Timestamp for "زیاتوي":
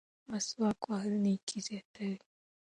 1.67-2.17